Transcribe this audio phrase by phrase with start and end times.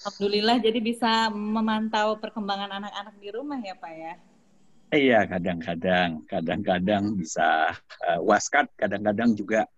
[0.00, 4.14] Alhamdulillah jadi bisa memantau perkembangan anak-anak di rumah ya Pak ya.
[4.90, 7.70] Iya, kadang-kadang, kadang-kadang bisa
[8.08, 9.68] uh, waskat, kadang-kadang juga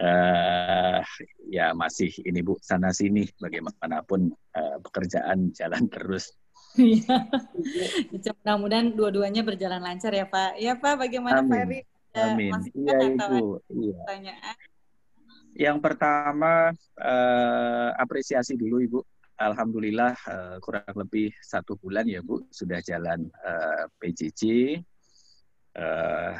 [0.00, 1.04] uh,
[1.46, 6.32] ya masih ini Bu sana sini bagaimanapun uh, pekerjaan jalan terus.
[6.74, 7.28] Iya.
[8.10, 10.58] Mudah-mudahan dua-duanya berjalan lancar ya Pak.
[10.58, 11.50] Ya Pak, bagaimana Amin.
[11.52, 11.80] Pak Eri?
[12.16, 12.52] Amin.
[12.72, 13.62] Iya Ibu.
[13.68, 13.94] Iya.
[14.00, 14.56] Pertanyaan?
[15.58, 16.52] Yang pertama
[16.98, 19.00] uh, apresiasi dulu Ibu
[19.38, 24.42] Alhamdulillah uh, kurang lebih satu bulan ya Bu sudah jalan uh, PJJ.
[25.78, 26.34] Uh,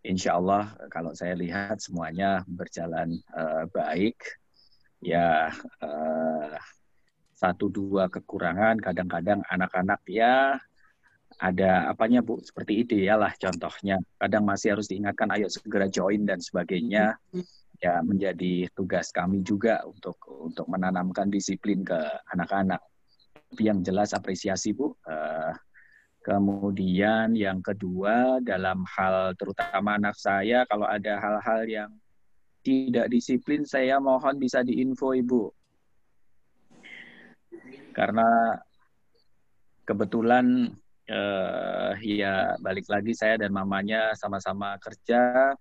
[0.00, 4.16] insya Allah kalau saya lihat semuanya berjalan uh, baik.
[5.04, 5.52] Ya
[5.84, 6.56] uh,
[7.36, 10.56] satu dua kekurangan kadang-kadang anak-anak ya
[11.36, 14.00] ada apanya Bu seperti ide ya lah contohnya.
[14.16, 17.20] Kadang masih harus diingatkan ayo segera join dan sebagainya.
[17.28, 17.44] Hmm
[17.82, 21.98] ya menjadi tugas kami juga untuk untuk menanamkan disiplin ke
[22.30, 22.78] anak-anak.
[23.50, 24.94] Tapi yang jelas apresiasi Bu.
[25.02, 25.50] Uh,
[26.22, 31.90] kemudian yang kedua dalam hal terutama anak saya kalau ada hal-hal yang
[32.62, 35.50] tidak disiplin saya mohon bisa diinfo Ibu.
[37.90, 38.56] Karena
[39.82, 40.70] kebetulan
[41.10, 45.52] uh, ya balik lagi saya dan mamanya sama-sama kerja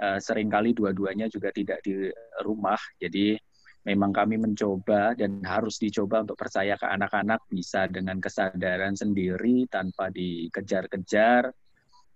[0.00, 2.10] uh, sering kali dua-duanya juga tidak di
[2.44, 2.78] rumah.
[3.00, 3.36] Jadi
[3.86, 10.10] memang kami mencoba dan harus dicoba untuk percaya ke anak-anak bisa dengan kesadaran sendiri tanpa
[10.10, 11.54] dikejar-kejar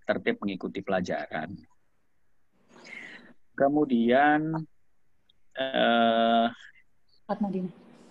[0.02, 1.54] tertib mengikuti pelajaran.
[3.54, 4.50] Kemudian
[5.54, 6.46] uh,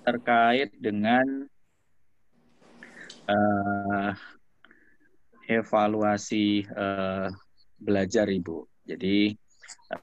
[0.08, 1.26] terkait dengan
[3.28, 4.11] uh,
[5.50, 7.28] evaluasi uh,
[7.76, 8.64] belajar ibu.
[8.88, 9.36] Jadi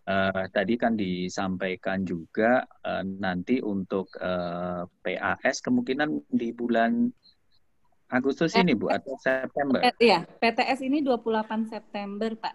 [0.06, 7.10] Uh, tadi kan disampaikan juga uh, nanti untuk uh, PAS kemungkinan di bulan
[8.06, 9.82] Agustus ini Bu atau September?
[9.98, 12.54] Iya, PTS ini 28 September, Pak.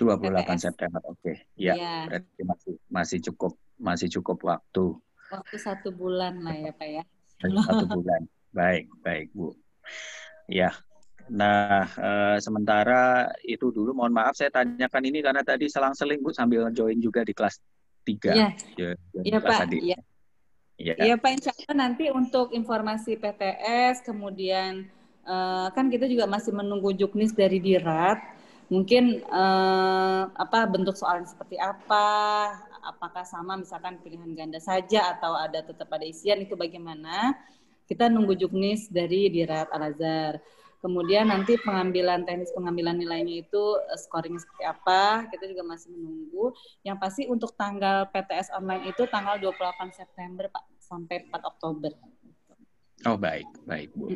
[0.00, 0.60] 28 PTS.
[0.64, 1.20] September, oke.
[1.20, 1.36] Okay.
[1.60, 4.96] Ya, ya, berarti masih masih cukup masih cukup waktu.
[5.28, 7.04] Waktu satu bulan lah ya, Pak ya.
[7.44, 8.24] Satu bulan.
[8.52, 9.52] Baik, baik, Bu.
[10.48, 10.72] Ya,
[11.30, 16.66] Nah, uh, sementara itu dulu mohon maaf saya tanyakan ini karena tadi selang-seling Bu sambil
[16.74, 17.60] join juga di kelas
[18.06, 18.34] 3.
[18.34, 18.90] Iya, ya,
[19.22, 19.70] ya, Pak.
[19.70, 19.98] Iya.
[20.82, 20.94] Ya.
[20.98, 24.90] ya Pak, insya Allah nanti untuk informasi PTS, kemudian
[25.22, 28.18] uh, kan kita juga masih menunggu juknis dari Dirat.
[28.72, 32.08] Mungkin uh, apa bentuk soalnya seperti apa,
[32.82, 37.36] apakah sama misalkan pilihan ganda saja atau ada tetap ada isian itu bagaimana?
[37.86, 40.40] Kita nunggu juknis dari Dirat Al Azhar.
[40.82, 46.50] Kemudian nanti pengambilan teknis pengambilan nilainya itu uh, scoring seperti apa, kita juga masih menunggu.
[46.82, 51.94] Yang pasti untuk tanggal PTS online itu tanggal 28 September Pak sampai 4 Oktober.
[53.06, 54.14] Oh baik, baik Bu.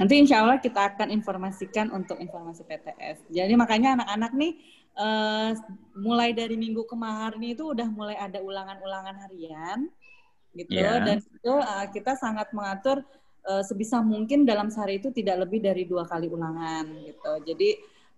[0.00, 3.28] Nanti insya Allah kita akan informasikan untuk informasi PTS.
[3.32, 4.52] Jadi makanya anak-anak nih
[4.96, 5.52] uh,
[5.96, 9.88] mulai dari minggu kemarin itu udah mulai ada ulangan-ulangan harian
[10.54, 11.02] gitu yeah.
[11.02, 13.02] dan itu uh, kita sangat mengatur
[13.48, 17.32] uh, sebisa mungkin dalam sehari itu tidak lebih dari dua kali ulangan gitu.
[17.44, 17.70] Jadi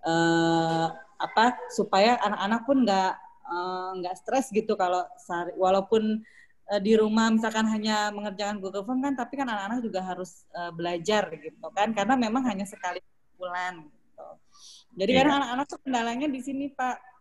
[0.07, 3.13] uh, apa supaya anak-anak pun nggak
[3.49, 6.23] uh, nggak stres gitu kalau sehari, walaupun
[6.71, 10.71] uh, di rumah misalkan hanya mengerjakan Google Form kan, tapi kan anak-anak juga harus uh,
[10.71, 13.03] belajar gitu kan, karena memang hanya sekali
[13.37, 13.87] bulan.
[13.87, 14.29] Gitu.
[14.97, 15.21] Jadi yeah.
[15.25, 17.19] kan anak-anak tuh kendalanya di sini Pak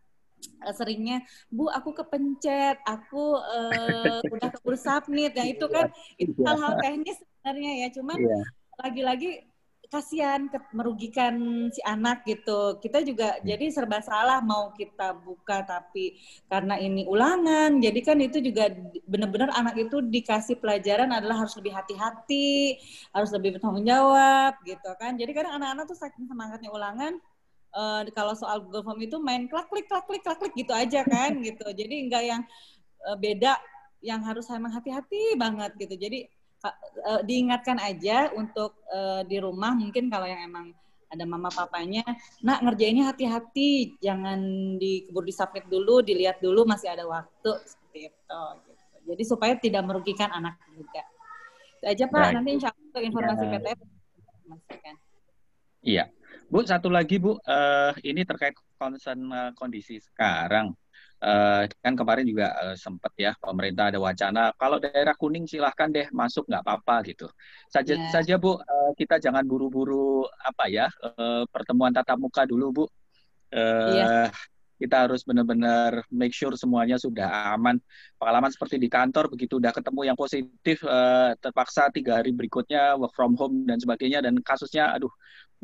[0.78, 5.90] seringnya bu aku kepencet aku uh, udah keburu submit ya itu kan
[6.22, 6.46] itu iya.
[6.54, 7.88] hal-hal teknis sebenarnya ya.
[7.94, 8.46] Cuman yeah.
[8.82, 9.32] lagi-lagi
[9.86, 11.38] kasihan merugikan
[11.70, 12.82] si anak gitu.
[12.82, 13.46] Kita juga hmm.
[13.46, 16.18] jadi serba salah mau kita buka tapi
[16.50, 17.78] karena ini ulangan.
[17.78, 18.74] Jadi kan itu juga
[19.06, 22.82] benar-benar anak itu dikasih pelajaran adalah harus lebih hati-hati
[23.14, 25.14] harus lebih bertanggung jawab gitu kan.
[25.14, 27.22] Jadi kadang anak-anak tuh saking semangatnya ulangan
[27.78, 31.38] uh, kalau soal Google Form itu main klik klik klik klik klik gitu aja kan
[31.46, 31.70] gitu.
[31.70, 32.42] Jadi enggak yang
[33.06, 33.54] uh, beda
[34.02, 35.94] yang harus emang hati-hati banget gitu.
[35.94, 36.26] Jadi
[37.06, 40.74] uh, diingatkan aja untuk uh, di rumah mungkin kalau yang emang
[41.16, 42.04] ada mama papanya,
[42.44, 48.20] nak ngerjainnya hati-hati, jangan dikeburu disubmit dulu, dilihat dulu masih ada waktu seperti itu.
[48.20, 48.44] Gitu.
[49.06, 51.06] Jadi supaya tidak merugikan anak juga.
[51.80, 52.34] Itu aja Pak, Baik.
[52.36, 53.52] nanti insya Allah untuk informasi ya.
[53.54, 53.80] PTF
[55.86, 56.06] Iya.
[56.50, 60.74] Bu, satu lagi Bu, uh, ini terkait concern uh, kondisi sekarang.
[61.26, 66.06] Uh, kan kemarin juga uh, sempat ya pemerintah ada wacana kalau daerah kuning silahkan deh
[66.14, 67.26] masuk nggak apa-apa gitu
[67.66, 68.14] saja yeah.
[68.14, 72.90] saja bu uh, kita jangan buru-buru apa ya uh, pertemuan tatap muka dulu bu uh,
[73.90, 74.30] yeah.
[74.78, 77.80] kita harus benar-benar make sure semuanya sudah aman.
[78.20, 83.16] Pengalaman seperti di kantor, begitu udah ketemu yang positif, uh, terpaksa tiga hari berikutnya work
[83.16, 85.12] from home dan sebagainya, dan kasusnya, aduh,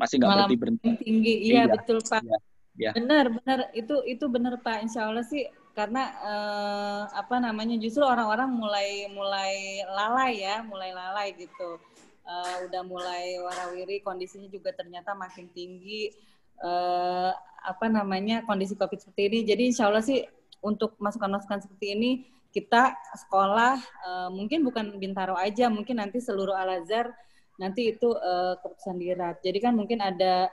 [0.00, 0.88] masih nggak berhenti berhenti.
[1.04, 2.24] Tinggi, iya, iya betul Pak.
[2.24, 2.38] Iya,
[2.78, 2.90] iya.
[2.96, 4.84] Benar, benar itu itu benar Pak.
[4.84, 11.32] Insya Allah sih karena uh, apa namanya justru orang-orang mulai mulai lalai ya, mulai lalai
[11.36, 11.80] gitu.
[12.22, 16.14] Uh, udah mulai warawiri, kondisinya juga ternyata makin tinggi
[16.62, 17.34] uh,
[17.66, 19.38] apa namanya kondisi COVID seperti ini.
[19.42, 20.22] Jadi insya Allah sih
[20.62, 22.10] untuk masukan-masukan seperti ini
[22.54, 22.94] kita
[23.26, 23.74] sekolah
[24.06, 27.10] uh, mungkin bukan Bintaro aja, mungkin nanti seluruh Al Azhar
[27.58, 29.42] nanti itu uh, keputusan dirat.
[29.42, 30.46] Jadi kan mungkin ada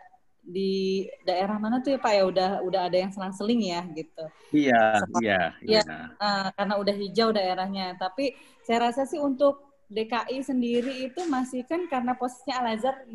[0.49, 4.25] di daerah mana tuh ya Pak ya udah udah ada yang selang-seling ya gitu.
[4.49, 5.81] Iya, Seperti, iya, iya.
[6.17, 7.93] Uh, karena udah hijau daerahnya.
[8.01, 8.33] Tapi
[8.65, 13.05] saya rasa sih untuk DKI sendiri itu masih kan karena posisinya Al Azhar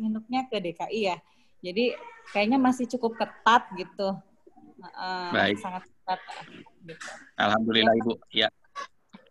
[0.47, 1.17] ke DKI ya.
[1.59, 1.91] Jadi
[2.31, 4.15] kayaknya masih cukup ketat gitu.
[4.79, 5.59] Uh, Baik.
[5.59, 6.19] Sangat ketat.
[6.87, 7.07] Gitu.
[7.35, 7.99] Alhamdulillah ya.
[7.99, 8.13] Ibu.
[8.31, 8.49] Ya.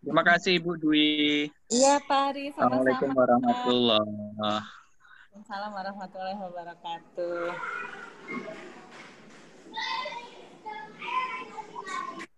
[0.05, 1.49] Terima kasih Ibu Dwi.
[1.73, 2.53] Iya Pak Ari.
[2.53, 4.84] Assalamualaikum warahmatullahi
[5.35, 7.47] Waalaikumsalam warahmatullahi wabarakatuh.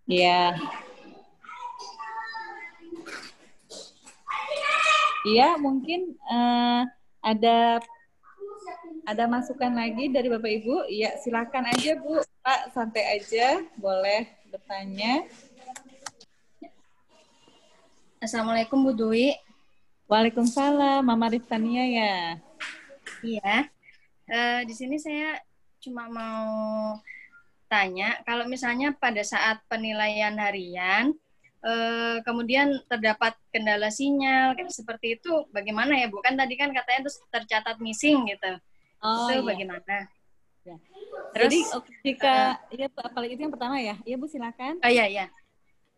[0.08, 0.56] Iya.
[5.28, 6.88] Iya, mungkin uh,
[7.20, 7.84] ada
[9.04, 10.88] ada masukan lagi dari Bapak Ibu?
[10.88, 12.24] Iya, silakan aja Bu.
[12.40, 15.28] Pak, santai aja, boleh bertanya.
[18.24, 19.36] Assalamualaikum Bu Dwi.
[20.08, 22.45] Waalaikumsalam, Mama Riftania ya.
[23.26, 23.66] Iya.
[24.30, 25.42] Uh, di sini saya
[25.82, 26.46] cuma mau
[27.66, 31.10] tanya, kalau misalnya pada saat penilaian harian,
[31.66, 36.22] uh, kemudian terdapat kendala sinyal, seperti itu bagaimana ya Bu?
[36.22, 38.52] Kan tadi kan katanya itu tercatat missing gitu.
[39.02, 39.46] Oh, itu iya.
[39.46, 39.96] bagaimana?
[40.66, 40.76] Ya.
[41.34, 41.58] Terus, Jadi
[42.02, 44.78] jika uh, ya apalagi itu yang pertama ya, iya Bu silakan.
[44.82, 45.26] Oh iya iya.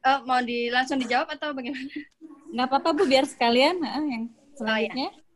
[0.04, 1.88] Uh, mau di langsung dijawab atau bagaimana?
[2.52, 4.24] Nggak apa-apa Bu, biar sekalian uh, yang
[4.56, 5.08] selanjutnya.
[5.08, 5.27] Oh, iya.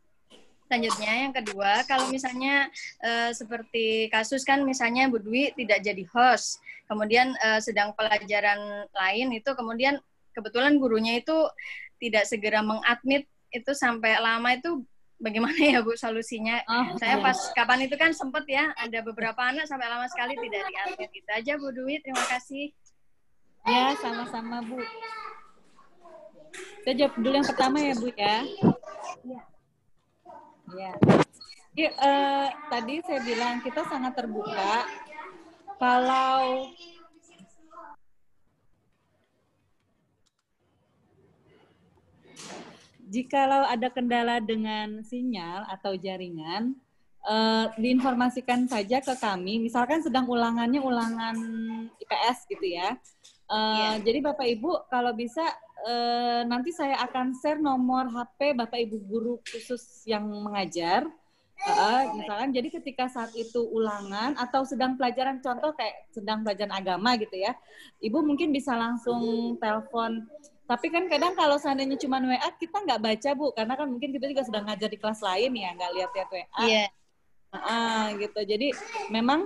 [0.73, 2.65] Selanjutnya yang kedua, kalau misalnya
[3.05, 6.57] uh, seperti kasus kan misalnya Bu Dwi tidak jadi host,
[6.89, 10.01] kemudian uh, sedang pelajaran lain itu kemudian
[10.33, 11.45] kebetulan gurunya itu
[12.01, 14.81] tidak segera mengadmit itu sampai lama itu
[15.21, 16.65] bagaimana ya Bu solusinya?
[16.65, 20.73] Oh, Saya pas kapan itu kan sempat ya ada beberapa anak sampai lama sekali tidak
[20.73, 22.73] diambil Gitu aja Bu Dwi, terima kasih.
[23.69, 24.81] Ya, sama-sama Bu.
[26.81, 28.41] Saya jawab dulu yang pertama ya Bu ya.
[30.73, 30.93] Ya.
[31.73, 34.85] Ya, uh, tadi saya bilang kita sangat terbuka.
[35.81, 36.69] Kalau
[43.09, 46.77] jikalau ada kendala dengan sinyal atau jaringan,
[47.25, 49.61] uh, diinformasikan saja ke kami.
[49.61, 51.35] Misalkan sedang ulangannya ulangan
[51.97, 52.97] IPS gitu ya.
[53.49, 53.93] Uh, eh, yeah.
[54.01, 55.43] Jadi Bapak Ibu kalau bisa
[55.85, 61.07] uh, nanti saya akan share nomor HP Bapak Ibu guru khusus yang mengajar.
[61.63, 67.15] Uh, misalkan jadi ketika saat itu ulangan atau sedang pelajaran contoh kayak sedang pelajaran agama
[67.15, 67.55] gitu ya,
[68.03, 70.27] ibu mungkin bisa langsung telepon
[70.63, 74.25] tapi kan kadang kalau seandainya cuma WA kita nggak baca bu, karena kan mungkin kita
[74.31, 76.43] juga sedang ngajar di kelas lain ya, nggak lihat-lihat WA.
[76.63, 76.75] Iya.
[76.87, 76.89] Yeah.
[77.53, 78.39] Uh, gitu.
[78.47, 78.67] Jadi
[79.11, 79.45] memang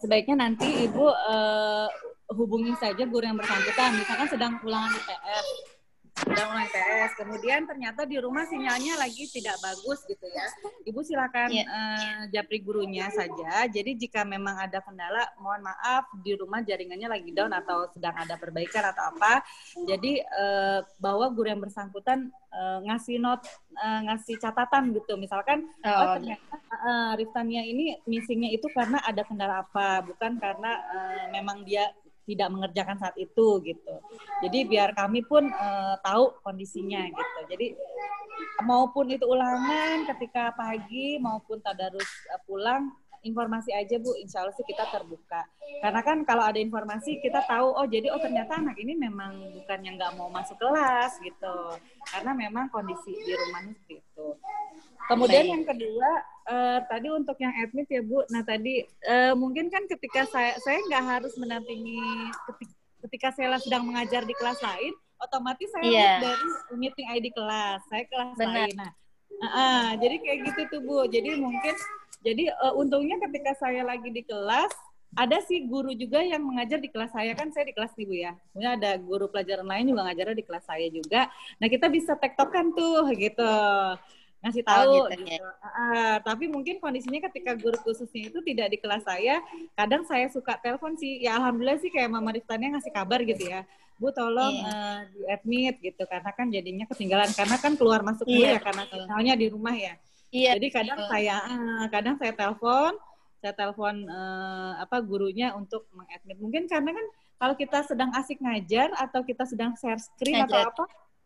[0.00, 1.86] sebaiknya nanti ibu uh,
[2.32, 3.96] hubungi saja guru yang bersangkutan.
[3.98, 5.74] Misalkan sedang ulangan IPS
[6.14, 7.10] sedang mulai PS.
[7.18, 10.46] Kemudian ternyata di rumah sinyalnya lagi tidak bagus gitu ya.
[10.86, 11.66] Ibu silakan yeah.
[11.66, 11.66] Iya.
[11.66, 13.66] uh, japri gurunya saja.
[13.66, 18.38] Jadi jika memang ada kendala, mohon maaf di rumah jaringannya lagi down atau sedang ada
[18.38, 19.42] perbaikan atau apa.
[19.74, 23.42] Jadi uh, bahwa guru yang bersangkutan uh, ngasih not
[23.74, 25.18] uh, ngasih catatan gitu.
[25.18, 30.78] Misalkan oh, oh ternyata uh, Riftania ini missingnya itu karena ada kendala apa, bukan karena
[30.94, 31.90] uh, memang dia
[32.24, 33.94] tidak mengerjakan saat itu gitu.
[34.40, 37.40] Jadi biar kami pun uh, tahu kondisinya gitu.
[37.52, 37.66] Jadi
[38.64, 42.92] maupun itu ulangan ketika pagi maupun tadarus uh, pulang
[43.24, 45.42] informasi aja Bu, insya Allah sih kita terbuka.
[45.80, 49.78] Karena kan kalau ada informasi kita tahu, oh jadi oh ternyata anak ini memang bukan
[49.82, 51.56] yang nggak mau masuk kelas gitu.
[52.12, 54.26] Karena memang kondisi di rumahnya seperti itu.
[55.04, 55.52] Kemudian Baik.
[55.52, 56.10] yang kedua
[56.48, 58.24] uh, tadi untuk yang admit ya Bu.
[58.32, 62.74] Nah tadi uh, mungkin kan ketika saya saya nggak harus mendampingi ketika,
[63.08, 66.16] ketika saya sedang mengajar di kelas lain, otomatis saya yeah.
[66.24, 66.48] dari
[66.80, 68.54] meeting ID kelas, saya kelas Benar.
[68.64, 68.74] lain.
[68.80, 71.04] Nah, uh, uh, jadi kayak gitu tuh Bu.
[71.08, 71.74] Jadi mungkin
[72.24, 74.72] jadi uh, untungnya ketika saya lagi di kelas
[75.14, 78.34] ada sih guru juga yang mengajar di kelas saya kan saya di kelas ibu ya.
[78.50, 81.30] Kemudian ada guru pelajaran lain juga ngajar di kelas saya juga.
[81.62, 83.54] Nah kita bisa tektokan tuh gitu.
[84.44, 85.24] ngasih oh, tahu oh, gitu.
[85.24, 85.48] gitu.
[85.64, 89.40] Uh, tapi mungkin kondisinya ketika guru khususnya itu tidak di kelas saya,
[89.72, 91.22] kadang saya suka telepon sih.
[91.24, 93.64] Ya alhamdulillah sih kayak Mama Riftania ngasih kabar gitu ya.
[93.96, 94.74] Bu tolong yeah.
[94.74, 98.82] uh, di admit gitu karena kan jadinya ketinggalan karena kan keluar masuk yeah, ya karena
[98.90, 99.94] sinyalnya di rumah ya.
[100.34, 101.10] Yeah, Jadi kadang betul.
[101.14, 102.92] saya uh, kadang saya telepon,
[103.38, 106.42] saya telepon uh, apa gurunya untuk mengadmit.
[106.42, 107.06] Mungkin karena kan
[107.38, 110.74] kalau kita sedang asik ngajar atau kita sedang share screen ngajar.
[110.74, 110.84] atau apa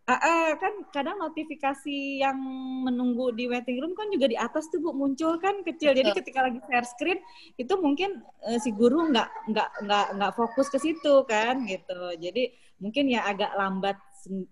[0.09, 2.41] Uh, uh, kan kadang notifikasi yang
[2.81, 5.93] menunggu di waiting room kan juga di atas tuh bu muncul kan kecil.
[5.93, 7.21] Jadi ketika lagi share screen
[7.61, 12.17] itu mungkin uh, si guru nggak nggak nggak nggak fokus ke situ kan gitu.
[12.25, 14.01] Jadi mungkin ya agak lambat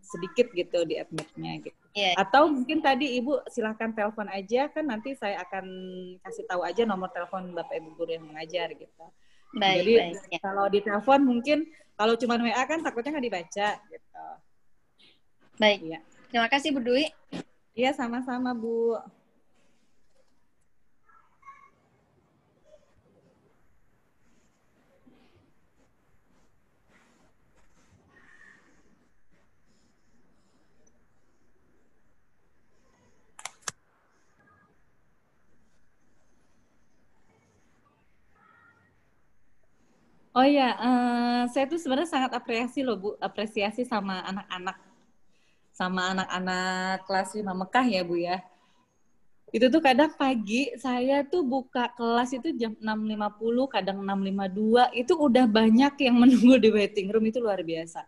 [0.05, 1.86] sedikit gitu di admitnya gitu.
[1.97, 2.12] Yeah.
[2.21, 5.65] Atau mungkin tadi ibu silahkan telepon aja kan nanti saya akan
[6.21, 9.05] kasih tahu aja nomor telepon bapak ibu guru yang mengajar gitu.
[9.57, 10.38] Baik, Jadi baik, ya.
[10.45, 11.59] kalau di telepon mungkin
[11.97, 14.26] kalau cuma WA kan takutnya nggak dibaca gitu.
[15.57, 15.81] Baik.
[15.88, 16.00] Ya.
[16.29, 17.09] Terima kasih Bu Dwi.
[17.73, 19.00] Iya, sama-sama Bu.
[40.37, 44.76] Oh ya, uh, saya tuh sebenarnya sangat apresiasi loh Bu, apresiasi sama anak-anak
[45.73, 48.45] sama anak-anak kelas 5 Mekah ya Bu ya.
[49.49, 55.49] Itu tuh kadang pagi saya tuh buka kelas itu jam 6.50, kadang 6.52, itu udah
[55.49, 58.05] banyak yang menunggu di waiting room, itu luar biasa.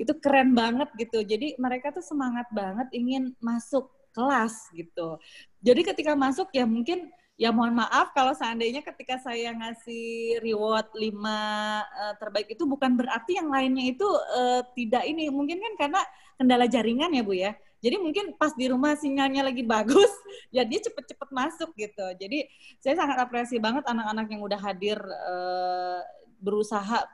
[0.00, 1.28] Itu keren banget gitu.
[1.28, 5.20] Jadi mereka tuh semangat banget ingin masuk kelas gitu.
[5.60, 11.04] Jadi ketika masuk ya mungkin ya mohon maaf kalau seandainya ketika saya ngasih reward 5
[11.04, 16.00] uh, terbaik itu bukan berarti yang lainnya itu uh, tidak ini mungkin kan karena
[16.40, 17.52] kendala jaringan ya Bu ya.
[17.84, 20.08] Jadi mungkin pas di rumah sinyalnya lagi bagus,
[20.48, 22.06] ya dia cepet-cepet masuk gitu.
[22.16, 22.48] Jadi
[22.80, 26.00] saya sangat apresiasi banget anak-anak yang udah hadir uh,
[26.40, 27.04] berusaha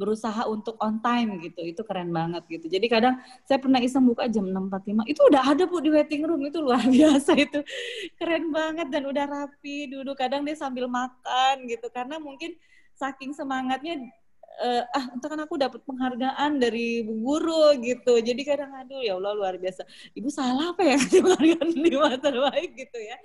[0.00, 1.60] berusaha untuk on time gitu.
[1.60, 2.72] Itu keren banget gitu.
[2.72, 6.40] Jadi kadang saya pernah iseng buka jam 6.45 itu udah ada bu di waiting room.
[6.48, 7.60] Itu luar biasa itu.
[8.16, 10.16] Keren banget dan udah rapi duduk.
[10.16, 11.92] Kadang dia sambil makan gitu.
[11.92, 12.56] Karena mungkin
[12.96, 14.00] saking semangatnya
[14.60, 18.20] uh, ah entah kan aku dapat penghargaan dari bu guru gitu.
[18.20, 19.82] Jadi kadang aduh ya Allah luar biasa.
[20.12, 23.16] Ibu salah apa ya penghargaan di masa baik gitu ya.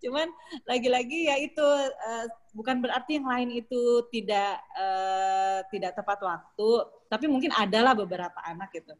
[0.00, 0.30] Cuman
[0.64, 6.70] lagi-lagi ya itu uh, bukan berarti yang lain itu tidak uh, tidak tepat waktu
[7.06, 8.94] tapi mungkin adalah beberapa anak gitu.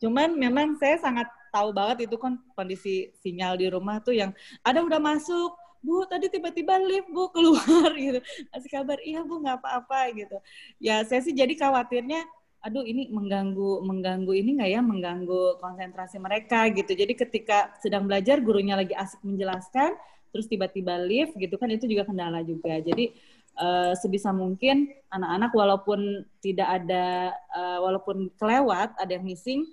[0.00, 4.30] Cuman memang saya sangat tahu banget itu kan kondisi sinyal di rumah tuh yang
[4.62, 8.20] ada udah masuk bu tadi tiba-tiba lift bu keluar gitu.
[8.52, 10.36] Kasih kabar iya bu nggak apa-apa gitu.
[10.78, 12.24] Ya saya sih jadi khawatirnya
[12.60, 16.92] aduh ini mengganggu mengganggu ini nggak ya mengganggu konsentrasi mereka gitu.
[16.92, 19.96] Jadi ketika sedang belajar gurunya lagi asik menjelaskan
[20.30, 22.78] terus tiba-tiba lift gitu kan itu juga kendala juga.
[22.78, 23.16] Jadi
[23.58, 29.66] uh, sebisa mungkin anak-anak walaupun tidak ada uh, walaupun kelewat ada yang missing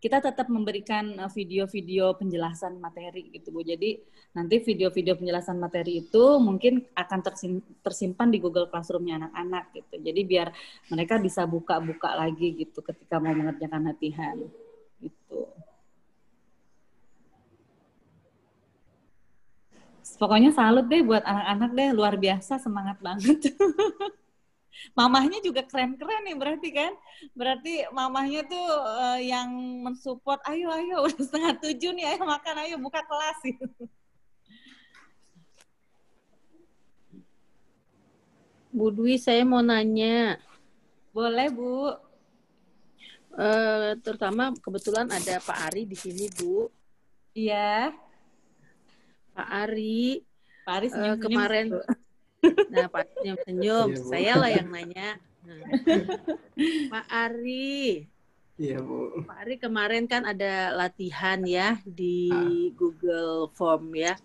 [0.00, 3.60] kita tetap memberikan eh, video-video penjelasan materi gitu Bu.
[3.60, 4.00] Jadi
[4.32, 7.20] nanti video-video penjelasan materi itu mungkin akan
[7.84, 9.94] tersimpan di Google Classroom-nya anak-anak gitu.
[10.00, 10.48] Jadi biar
[10.88, 14.40] mereka bisa buka-buka lagi gitu ketika mau mengerjakan latihan
[15.04, 15.40] gitu.
[20.16, 23.52] Pokoknya salut deh buat anak-anak deh, luar biasa semangat banget.
[24.94, 26.92] mamahnya juga keren-keren nih berarti kan?
[27.34, 29.50] Berarti mamahnya tuh uh, yang
[29.84, 33.38] mensupport ayo ayo udah setengah tujuh nih ayo makan ayo buka kelas.
[33.44, 33.66] Gitu.
[38.70, 40.38] Bu Dwi saya mau nanya.
[41.10, 41.90] Boleh Bu.
[43.30, 46.70] Uh, terutama kebetulan ada Pak Ari di sini Bu.
[47.34, 47.90] Iya.
[49.34, 50.22] Pak Ari
[50.66, 51.66] Pak Ari uh, kemarin
[52.70, 53.88] Nah, Pak senyum-senyum.
[53.92, 55.20] Iya, Saya lah yang nanya.
[55.44, 55.60] Nah.
[56.92, 58.08] Pak Ari.
[58.60, 59.24] Iya, Bu.
[59.24, 62.68] Pak Ari kemarin kan ada latihan ya di ah.
[62.76, 64.16] Google Form ya.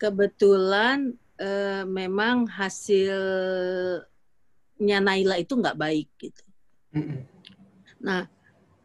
[0.00, 4.04] Kebetulan eh, memang hasilnya
[5.00, 6.42] Naila itu nggak baik gitu.
[8.00, 8.28] Nah,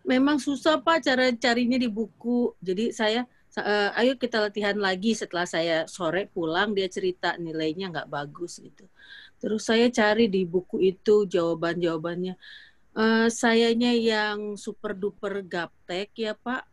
[0.03, 2.55] memang susah Pak cara carinya di buku.
[2.59, 3.23] Jadi saya
[3.59, 8.87] uh, ayo kita latihan lagi setelah saya sore pulang dia cerita nilainya nggak bagus gitu.
[9.41, 12.39] Terus saya cari di buku itu jawaban jawabannya
[12.95, 16.63] uh, sayanya yang super duper gaptek ya pak.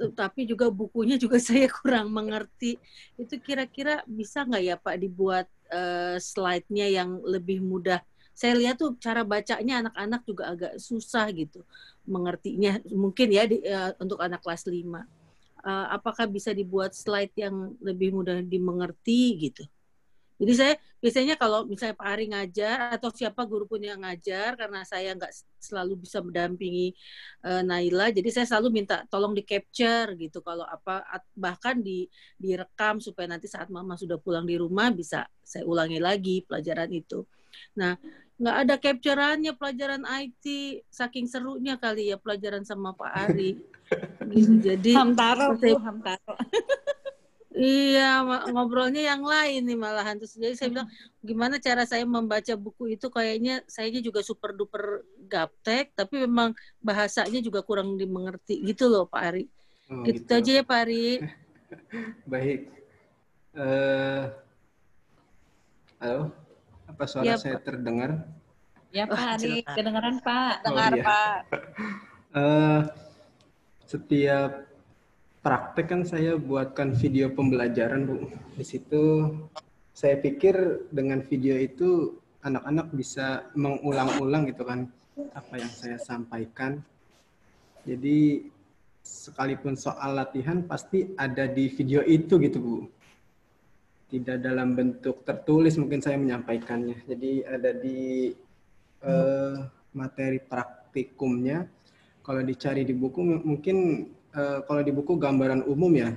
[0.00, 2.76] Tapi juga bukunya juga saya kurang mengerti.
[3.16, 8.04] Itu kira-kira bisa nggak ya pak dibuat uh, slide-nya yang lebih mudah?
[8.36, 11.60] Saya lihat tuh cara bacanya anak-anak juga agak susah gitu
[12.08, 12.80] mengertinya.
[12.88, 15.19] Mungkin ya di, uh, untuk anak kelas 5
[15.64, 19.64] uh, apakah bisa dibuat slide yang lebih mudah dimengerti gitu.
[20.40, 20.74] Jadi saya
[21.04, 25.28] biasanya kalau misalnya Pak Ari ngajar atau siapa guru pun yang ngajar karena saya nggak
[25.60, 26.96] selalu bisa mendampingi
[27.44, 31.04] uh, Naila, jadi saya selalu minta tolong di capture gitu kalau apa
[31.36, 32.08] bahkan di
[32.40, 37.28] direkam supaya nanti saat Mama sudah pulang di rumah bisa saya ulangi lagi pelajaran itu.
[37.76, 38.00] Nah
[38.40, 40.44] nggak ada capturannya pelajaran IT
[40.88, 43.60] saking serunya kali ya pelajaran sama Pak Ari.
[44.32, 44.54] gitu.
[44.64, 46.34] Jadi hamtaro, saya, hamtaro.
[47.50, 48.22] Iya,
[48.54, 50.16] ngobrolnya yang lain nih malahan.
[50.16, 50.88] Terus jadi saya bilang,
[51.20, 57.42] gimana cara saya membaca buku itu kayaknya saya juga super duper gaptek, tapi memang bahasanya
[57.42, 59.44] juga kurang dimengerti gitu loh Pak Ari.
[59.90, 61.04] Oh, gitu, gitu aja ya Pak Ari.
[62.32, 62.60] Baik.
[63.50, 64.30] Uh,
[65.98, 66.30] halo,
[66.90, 67.64] apa suara ya, saya Pak.
[67.64, 68.10] terdengar?
[68.90, 70.54] Ya Pak oh, kedengaran Pak.
[70.66, 71.04] Dengar oh, iya.
[71.06, 71.38] Pak.
[72.34, 72.80] Uh,
[73.90, 74.50] setiap
[75.40, 78.28] praktek kan saya buatkan video pembelajaran Bu.
[78.58, 79.30] Di situ
[79.94, 84.90] saya pikir dengan video itu anak-anak bisa mengulang-ulang gitu kan
[85.36, 86.82] apa yang saya sampaikan.
[87.86, 88.48] Jadi
[89.00, 92.76] sekalipun soal latihan pasti ada di video itu gitu Bu.
[94.10, 97.06] Tidak dalam bentuk tertulis mungkin saya menyampaikannya.
[97.06, 98.34] Jadi ada di
[99.06, 99.54] uh,
[99.94, 101.70] materi praktikumnya.
[102.20, 106.10] Kalau dicari di buku mungkin uh, kalau di buku gambaran umum ya,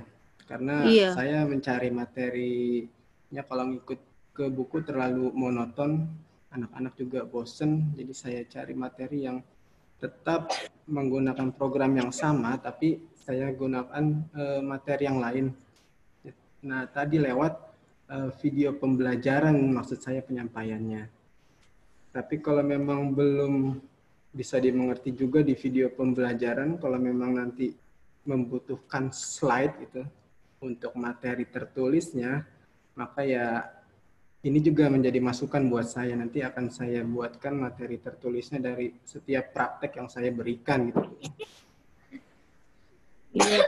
[0.50, 1.10] karena iya.
[1.14, 4.00] saya mencari materinya kalau ngikut
[4.34, 6.10] ke buku terlalu monoton,
[6.50, 9.38] anak-anak juga bosen, jadi saya cari materi yang
[10.02, 10.50] tetap
[10.90, 15.46] menggunakan program yang sama, tapi saya gunakan uh, materi yang lain.
[16.64, 17.73] Nah, tadi lewat
[18.10, 21.08] uh, video pembelajaran maksud saya penyampaiannya.
[22.14, 23.82] Tapi kalau memang belum
[24.34, 27.74] bisa dimengerti juga di video pembelajaran, kalau memang nanti
[28.26, 30.02] membutuhkan slide itu
[30.62, 32.46] untuk materi tertulisnya,
[32.96, 33.66] maka ya
[34.44, 36.14] ini juga menjadi masukan buat saya.
[36.14, 41.02] Nanti akan saya buatkan materi tertulisnya dari setiap praktek yang saya berikan gitu.
[43.34, 43.66] Iya,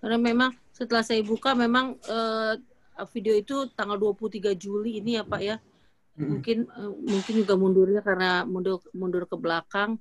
[0.00, 2.56] karena memang setelah saya buka memang uh,
[3.12, 5.56] video itu tanggal 23 Juli ini ya Pak ya.
[6.12, 9.96] Mungkin uh, mungkin juga mundurnya karena mundur mundur ke belakang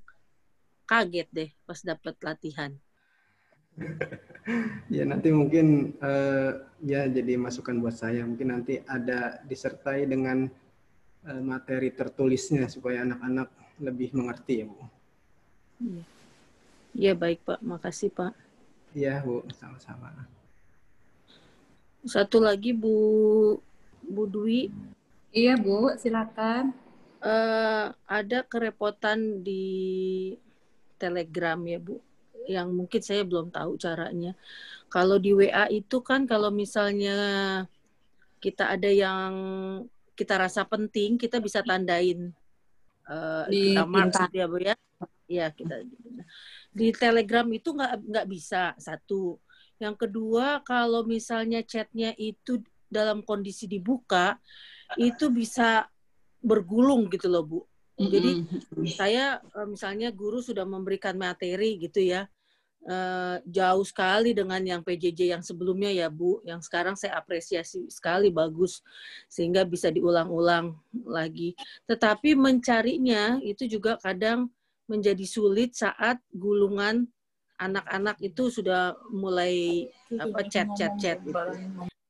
[0.84, 2.71] kaget deh pas dapat latihan.
[4.95, 8.27] ya nanti mungkin uh, ya jadi masukan buat saya.
[8.27, 10.51] Mungkin nanti ada disertai dengan
[11.25, 13.47] uh, materi tertulisnya supaya anak-anak
[13.80, 14.84] lebih mengerti ya Bu.
[15.82, 16.04] Iya.
[16.91, 18.36] Ya baik Pak, makasih Pak.
[18.91, 20.12] Iya Bu, sama-sama.
[22.05, 23.57] Satu lagi Bu
[24.01, 24.73] Bu Dwi.
[25.31, 26.75] Iya Bu, silakan.
[27.21, 30.33] Uh, ada kerepotan di
[30.97, 32.01] Telegram ya Bu
[32.49, 34.33] yang mungkin saya belum tahu caranya.
[34.89, 37.15] Kalau di WA itu kan kalau misalnya
[38.41, 39.33] kita ada yang
[40.17, 42.33] kita rasa penting, kita bisa tandain
[43.05, 44.75] uh, di kita mark gitu ya Bu ya.
[45.31, 45.87] Iya, kita
[46.75, 49.39] di Telegram itu nggak nggak bisa satu.
[49.82, 54.38] Yang kedua, kalau misalnya chatnya itu dalam kondisi dibuka,
[55.02, 55.89] itu bisa
[56.38, 57.60] bergulung gitu loh Bu.
[57.98, 58.46] Jadi
[58.98, 62.26] saya eh, misalnya guru sudah memberikan materi gitu ya,
[62.88, 68.34] uh, jauh sekali dengan yang PJJ yang sebelumnya ya Bu, yang sekarang saya apresiasi sekali
[68.34, 68.82] bagus
[69.30, 70.74] sehingga bisa diulang-ulang
[71.06, 71.54] lagi.
[71.86, 74.50] Tetapi mencarinya itu juga kadang
[74.89, 77.08] menjadi sulit saat gulungan
[77.62, 79.86] anak-anak itu sudah mulai
[80.17, 81.38] apa chat-chat-chat gitu.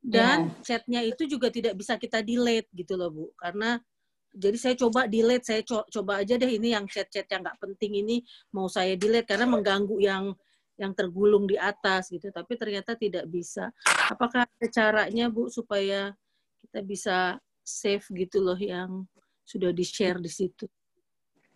[0.01, 0.63] Dan yeah.
[0.65, 3.77] chatnya itu juga tidak bisa kita delete gitu loh Bu, karena
[4.31, 7.99] jadi saya coba delete, saya co coba aja deh ini yang chat-chat yang nggak penting
[7.99, 8.23] ini
[8.55, 10.33] mau saya delete karena mengganggu yang
[10.79, 13.69] yang tergulung di atas gitu, tapi ternyata tidak bisa.
[14.09, 16.15] Apakah ada caranya Bu supaya
[16.65, 17.17] kita bisa
[17.61, 19.05] save gitu loh yang
[19.45, 20.65] sudah di-share di situ?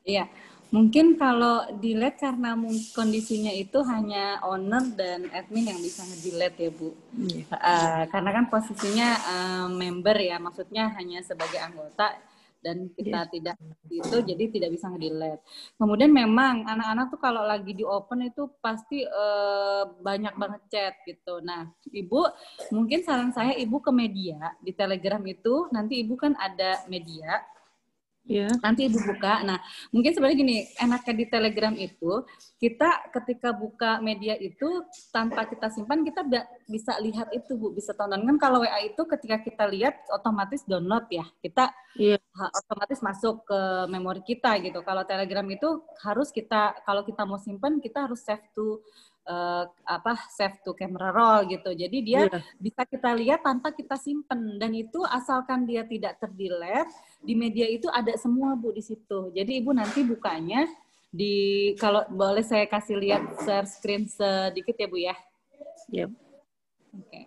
[0.06, 0.30] Iya,
[0.74, 2.58] mungkin kalau delete karena
[2.94, 6.90] kondisinya itu hanya owner dan admin yang bisa nge-delete ya Bu.
[7.16, 7.44] Iya.
[7.54, 12.18] Uh, karena kan posisinya uh, member ya, maksudnya hanya sebagai anggota
[12.66, 13.30] dan kita yeah.
[13.30, 13.56] tidak
[13.94, 15.46] itu jadi tidak bisa ngedelete.
[15.78, 21.46] Kemudian memang anak-anak tuh kalau lagi di open itu pasti uh, banyak banget chat gitu.
[21.46, 22.26] Nah, Ibu
[22.74, 27.46] mungkin saran saya Ibu ke media di Telegram itu nanti Ibu kan ada media
[28.26, 28.50] Yeah.
[28.66, 29.46] Nanti ibu buka.
[29.46, 29.62] Nah,
[29.94, 32.26] mungkin sebenarnya gini, enaknya di Telegram itu
[32.58, 34.82] kita ketika buka media itu
[35.14, 36.26] tanpa kita simpan kita
[36.66, 41.06] bisa lihat itu bu, bisa tonton kan kalau WA itu ketika kita lihat otomatis download
[41.14, 41.70] ya, kita
[42.02, 42.18] yeah.
[42.66, 43.60] otomatis masuk ke
[43.94, 44.82] memori kita gitu.
[44.82, 48.82] Kalau Telegram itu harus kita kalau kita mau simpan kita harus save to
[49.26, 51.74] uh, apa save to camera roll gitu.
[51.74, 52.42] Jadi dia yeah.
[52.58, 56.90] bisa kita lihat tanpa kita simpen dan itu asalkan dia tidak terdelete
[57.22, 59.34] di media itu ada semua Bu di situ.
[59.34, 60.70] Jadi Ibu nanti bukanya
[61.10, 65.16] di kalau boleh saya kasih lihat share screen sedikit ya Bu ya.
[65.92, 66.10] Yep.
[66.96, 67.10] Oke.
[67.10, 67.26] Okay.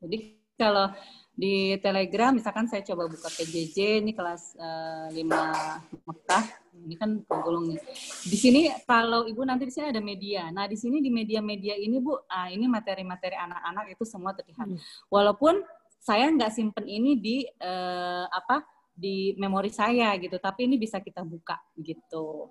[0.00, 0.16] Jadi
[0.56, 0.92] kalau
[1.40, 6.44] di Telegram misalkan saya coba buka PJJ ini kelas uh, eh, 5 Mekah
[6.84, 7.80] ini kan penggulung nih.
[8.24, 10.48] Di sini kalau Ibu nanti di sini ada media.
[10.48, 14.64] Nah, di sini di media-media ini Bu, ah, ini materi-materi anak-anak itu semua terlihat.
[14.64, 14.80] Hmm.
[15.12, 15.60] Walaupun
[16.00, 18.64] saya nggak simpen ini di uh, apa
[18.96, 22.48] di memori saya gitu, tapi ini bisa kita buka gitu.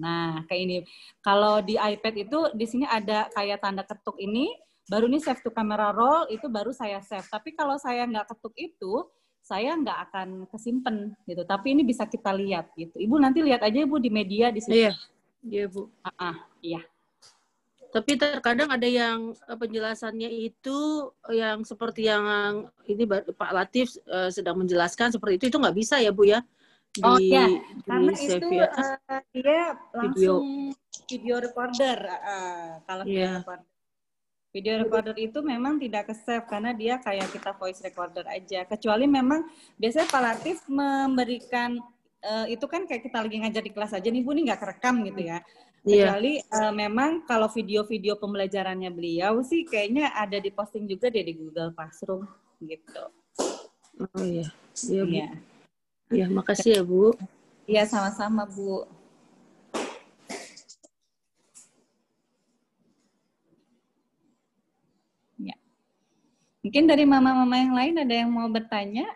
[0.00, 0.76] Nah, kayak ini.
[1.24, 4.52] Kalau di iPad itu di sini ada kayak tanda ketuk ini,
[4.90, 7.30] baru ini save to camera roll itu baru saya save.
[7.30, 9.06] Tapi kalau saya nggak ketuk itu,
[9.38, 11.46] saya nggak akan kesimpan gitu.
[11.46, 12.98] Tapi ini bisa kita lihat gitu.
[12.98, 14.90] Ibu nanti lihat aja ibu di media di sini.
[14.90, 14.92] Iya,
[15.46, 15.86] iya bu.
[16.02, 16.82] Ah, uh, iya.
[17.90, 24.58] Tapi terkadang ada yang eh, penjelasannya itu yang seperti yang ini Pak Latif uh, sedang
[24.58, 26.42] menjelaskan seperti itu itu nggak bisa ya bu ya?
[26.90, 27.46] Di, oh ya,
[27.86, 33.38] karena itu uh, dia langsung video, video recorder uh, kalau yeah.
[33.38, 33.70] video recorder.
[34.50, 38.66] Video recorder itu memang tidak ke save karena dia kayak kita voice recorder aja.
[38.66, 39.46] Kecuali memang
[39.78, 41.78] biasanya Pak Latif memberikan
[42.26, 45.06] uh, itu kan kayak kita lagi ngajar di kelas aja nih Bu nih nggak kerekam
[45.06, 45.38] gitu ya.
[45.86, 46.12] Iya.
[46.12, 46.66] Kecuali yeah.
[46.66, 51.70] uh, memang kalau video-video pembelajarannya beliau sih kayaknya ada di posting juga deh di Google
[51.70, 52.26] Classroom
[52.66, 53.04] gitu.
[54.02, 54.50] Oh iya.
[54.82, 55.04] Iya.
[55.06, 55.28] Iya.
[56.10, 57.14] Ya, makasih ya, Bu.
[57.70, 58.82] Iya, sama-sama, Bu.
[66.60, 69.08] Mungkin dari mama-mama yang lain ada yang mau bertanya?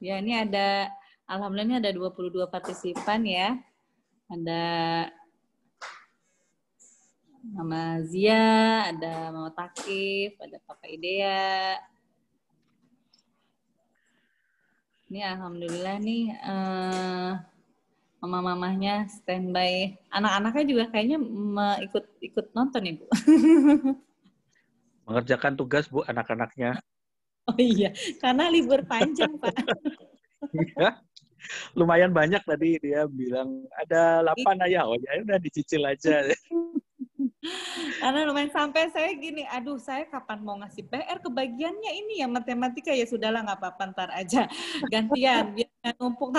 [0.00, 0.92] Ya, ini ada
[1.28, 3.56] alhamdulillah ini ada 22 partisipan ya.
[4.28, 4.64] Ada
[7.44, 11.76] Mama Zia, ada Mama Takif, ada Papa Idea,
[15.14, 17.38] Ini alhamdulillah nih uh,
[18.24, 19.92] mama-mamahnya standby.
[20.08, 21.20] Anak-anaknya juga kayaknya
[21.84, 23.04] ikut ikut nonton ya, Bu.
[25.04, 26.80] Mengerjakan tugas, Bu, anak-anaknya.
[27.44, 27.92] Oh iya,
[28.24, 29.52] karena libur panjang, Pak.
[30.56, 30.96] Iya.
[31.76, 34.88] Lumayan banyak tadi dia bilang ada 8 ayah.
[34.88, 36.24] Oh ya udah dicicil aja.
[38.00, 42.88] Karena lumayan sampai saya gini, aduh saya kapan mau ngasih PR kebagiannya ini ya matematika.
[42.92, 44.48] Ya sudahlah nggak apa-apa ntar aja.
[44.88, 46.32] Gantian biar numpuk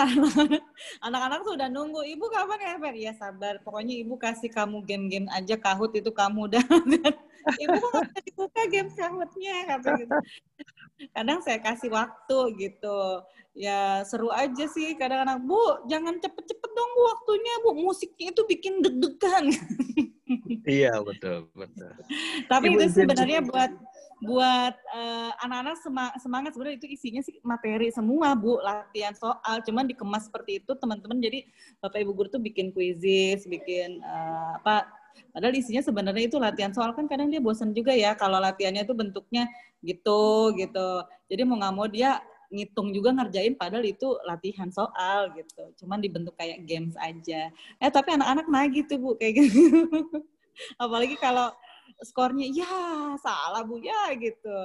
[1.05, 5.53] anak-anak sudah nunggu ibu kapan ya PR ya sabar pokoknya ibu kasih kamu game-game aja
[5.61, 6.65] kahut itu kamu dan
[7.63, 10.15] ibu kok nggak dibuka game kahutnya kata gitu.
[11.13, 13.21] Kadang saya kasih waktu gitu.
[13.53, 17.69] Ya seru aja sih kadang-kadang bu jangan cepet-cepet dong bu waktunya bu.
[17.77, 19.53] Musiknya itu bikin deg-degan
[20.65, 21.91] iya betul betul.
[22.49, 23.71] Tapi Ibu itu sebenarnya buat
[24.23, 25.75] buat uh, anak-anak
[26.17, 28.57] semangat sebenarnya itu isinya sih materi semua bu.
[28.63, 31.21] Latihan soal cuman dikemas seperti itu teman-teman.
[31.21, 31.45] Jadi
[31.83, 34.89] bapak ibu guru tuh bikin kuisis bikin uh, apa
[35.31, 36.95] padahal isinya sebenarnya itu latihan soal.
[36.97, 39.45] Kan kadang dia bosan juga ya kalau latihannya itu bentuknya
[39.85, 40.89] gitu gitu.
[41.29, 42.17] Jadi mau nggak mau dia
[42.53, 45.63] ngitung juga ngerjain padahal itu latihan soal gitu.
[45.83, 47.49] Cuman dibentuk kayak games aja.
[47.81, 49.59] Eh tapi anak-anak nagih tuh bu kayak gitu.
[50.83, 51.51] Apalagi kalau
[52.01, 52.75] skornya ya
[53.19, 54.57] salah bu ya gitu.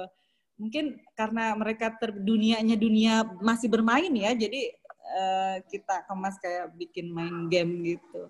[0.61, 4.77] Mungkin karena mereka ter dunianya dunia masih bermain ya jadi
[5.11, 8.29] uh, kita kemas kayak bikin main game gitu.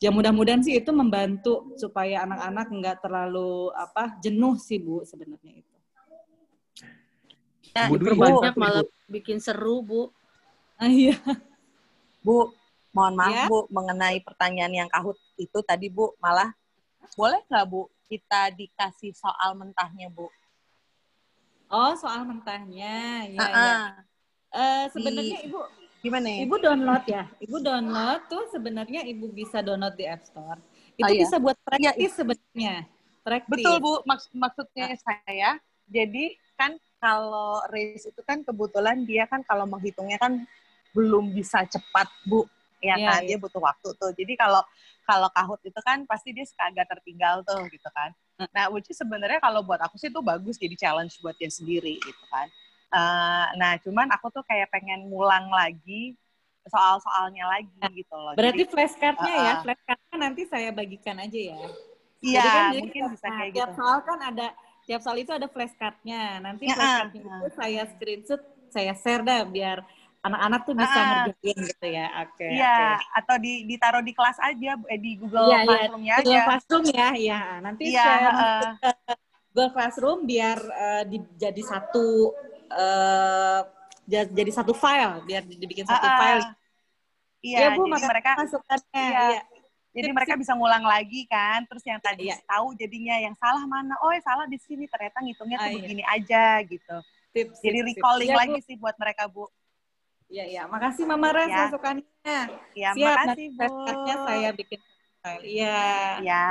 [0.00, 5.69] Ya mudah-mudahan sih itu membantu supaya anak-anak nggak terlalu apa jenuh sih bu sebenarnya itu
[7.76, 10.02] nah, bu, banyak malah bikin seru bu
[10.78, 11.16] ah, iya
[12.26, 12.50] bu
[12.90, 13.46] mohon maaf ya?
[13.46, 16.50] bu mengenai pertanyaan yang kahut itu tadi bu malah
[17.18, 20.26] boleh nggak Bu kita dikasih soal mentahnya Bu?
[21.70, 23.38] Oh soal mentahnya, ya.
[23.38, 23.54] Uh -uh.
[23.54, 23.78] ya.
[24.50, 25.60] Uh, sebenarnya Di, Ibu
[26.02, 26.38] gimana ya?
[26.42, 27.24] Ibu download ya.
[27.38, 30.58] Ibu download tuh sebenarnya Ibu bisa download di App Store.
[30.98, 31.22] Itu oh, iya.
[31.22, 32.74] bisa buat iya, praktis ya, sebenarnya.
[33.22, 33.52] Praktis.
[33.54, 34.98] Betul Bu, Maks maksudnya uh.
[34.98, 35.50] saya.
[35.86, 40.44] Jadi kan kalau race itu kan kebetulan dia kan kalau menghitungnya kan
[40.92, 42.44] belum bisa cepat Bu.
[42.80, 43.20] Ya yeah, kan?
[43.24, 43.34] yeah.
[43.34, 44.12] dia butuh waktu tuh.
[44.12, 44.60] Jadi kalau
[45.08, 48.12] kalau kahut itu kan pasti dia suka agak tertinggal tuh gitu kan.
[48.52, 52.24] Nah which sebenarnya kalau buat aku sih itu bagus jadi challenge buat dia sendiri gitu
[52.28, 52.46] kan.
[52.90, 56.18] Uh, nah cuman aku tuh kayak pengen ngulang lagi
[56.66, 58.34] soal-soalnya lagi nah, gitu loh.
[58.36, 61.58] berarti jadi, flashcardnya uh, ya flashcardnya nanti saya bagikan aja ya.
[62.20, 63.78] Iya kan, mungkin bisa kayak tiap gitu.
[63.80, 64.46] soal kan ada
[64.90, 68.42] tiap soal itu ada flashcardnya nanti ya, flashcardnya uh, itu saya screenshot
[68.74, 69.86] saya share dah biar
[70.20, 72.06] anak-anak tuh bisa ah, ngerjain gitu ya.
[72.24, 72.36] Oke.
[72.36, 73.18] Okay, iya, okay.
[73.24, 76.24] atau di ditaruh di kelas aja eh, di Google ya, Classroom-nya ya, aja.
[76.24, 77.40] Google Classroom ya, ya.
[77.64, 78.70] Nanti ya, saya uh,
[79.50, 82.36] Google Classroom biar uh, di, jadi satu
[82.68, 83.60] uh,
[84.10, 86.44] jadi satu file, biar dibikin satu uh, file.
[87.40, 89.04] Iya, ya, Bu, jadi mereka masukannya.
[89.08, 89.24] Iya.
[89.40, 89.42] iya.
[89.90, 92.38] Jadi mereka bisa ngulang lagi kan, terus yang tadi iya.
[92.46, 95.78] tahu jadinya yang salah mana, oh ya salah di sini ternyata ngitungnya tuh ah, iya.
[95.82, 96.96] begini aja gitu.
[97.34, 98.38] Sip, Jadi recalling sip.
[98.38, 98.66] Ya, lagi Bu.
[98.70, 99.50] sih buat mereka Bu.
[100.30, 100.62] Iya, iya.
[100.70, 101.66] Makasih Mama Res ya.
[101.66, 102.06] masukannya.
[102.78, 103.66] Iya, makasih Bu.
[104.30, 104.78] saya bikin.
[105.42, 105.82] Iya.
[106.22, 106.46] Iya.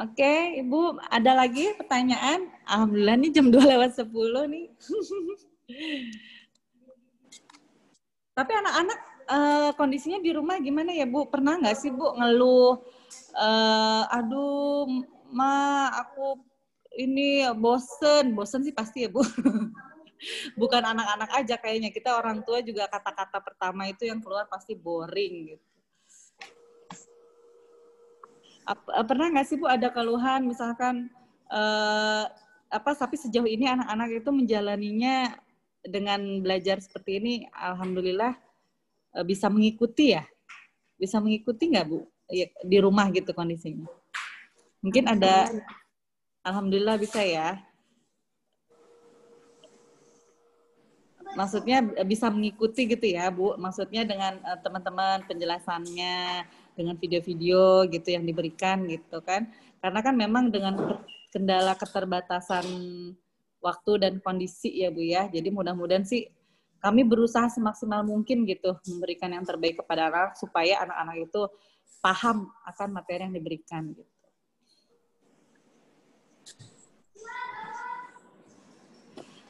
[0.00, 2.48] Oke, Ibu, ada lagi pertanyaan?
[2.64, 4.72] Alhamdulillah nih jam 2 lewat 10 nih.
[8.40, 11.30] Tapi anak-anak uh, kondisinya di rumah gimana ya, Bu?
[11.30, 12.82] Pernah nggak sih, Bu, ngeluh,
[13.38, 14.90] uh, aduh,
[15.30, 16.42] ma, aku
[16.98, 19.22] ini bosen, bosen sih pasti ya Bu.
[20.60, 25.56] Bukan anak-anak aja kayaknya, kita orang tua juga kata-kata pertama itu yang keluar pasti boring
[25.56, 25.70] gitu.
[28.70, 31.10] Eh, pernah nggak sih Bu ada keluhan misalkan
[31.50, 32.24] eh,
[32.70, 35.34] apa tapi sejauh ini anak-anak itu menjalaninya
[35.82, 38.49] dengan belajar seperti ini alhamdulillah eh,
[39.26, 40.24] bisa mengikuti ya
[41.00, 43.88] bisa mengikuti nggak Bu ya, di rumah gitu kondisinya
[44.80, 45.50] mungkin ada
[46.40, 47.60] Alhamdulillah bisa ya.
[51.36, 53.54] Maksudnya bisa mengikuti gitu ya, Bu.
[53.60, 59.52] Maksudnya dengan uh, teman-teman penjelasannya, dengan video-video gitu yang diberikan gitu kan.
[59.84, 60.74] Karena kan memang dengan
[61.30, 62.66] kendala keterbatasan
[63.60, 65.28] waktu dan kondisi ya, Bu ya.
[65.28, 66.24] Jadi mudah-mudahan sih
[66.80, 71.42] kami berusaha semaksimal mungkin gitu memberikan yang terbaik kepada anak supaya anak-anak itu
[72.00, 74.08] paham akan materi yang diberikan gitu.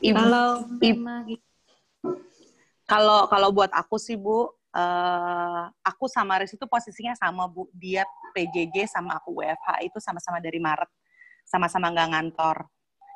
[0.00, 0.48] Ibu, kalau
[2.88, 7.68] kalau kalau buat aku sih Bu, uh, aku sama Riz itu posisinya sama Bu.
[7.76, 10.88] Dia PJJ sama aku WFH itu sama-sama dari Maret,
[11.44, 12.64] sama-sama nggak ngantor.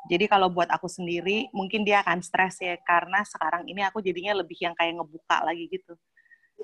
[0.05, 4.37] Jadi kalau buat aku sendiri, mungkin dia akan stres ya karena sekarang ini aku jadinya
[4.37, 5.97] lebih yang kayak ngebuka lagi gitu.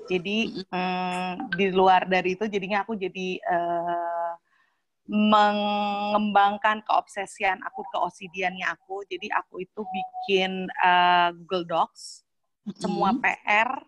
[0.07, 4.33] Jadi mm, di luar dari itu, jadinya aku jadi uh,
[5.09, 9.03] mengembangkan keobsesian aku ke osidiannya aku.
[9.09, 12.23] Jadi aku itu bikin uh, Google Docs,
[12.77, 13.81] semua PR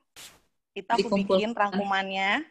[0.74, 2.42] itu aku bikin rangkumannya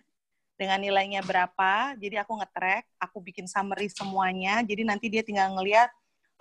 [0.54, 1.98] dengan nilainya berapa.
[1.98, 4.62] Jadi aku ngetrack, aku bikin summary semuanya.
[4.62, 5.90] Jadi nanti dia tinggal ngeliat,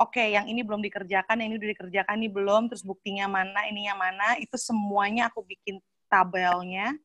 [0.01, 3.69] oke okay, yang ini belum dikerjakan, yang ini udah dikerjakan, ini belum, terus buktinya mana,
[3.69, 5.77] ininya mana, itu semuanya aku bikin
[6.09, 6.97] tabelnya.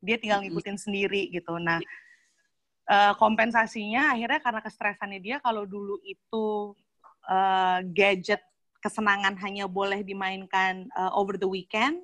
[0.00, 1.60] Dia tinggal ngikutin sendiri gitu.
[1.60, 1.76] Nah,
[2.90, 6.74] uh, kompensasinya akhirnya karena kestresannya dia kalau dulu itu
[7.30, 8.42] uh, gadget
[8.80, 12.00] kesenangan hanya boleh dimainkan uh, over the weekend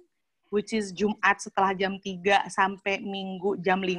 [0.55, 3.97] which is Jumat setelah jam 3 sampai Minggu jam 5